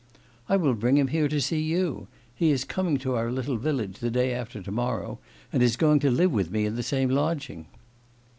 [0.49, 2.07] 'I will bring him here to see you.
[2.33, 5.19] He is coming to our little village the day after tomorrow,
[5.53, 7.67] and is going to live with me in the same lodging.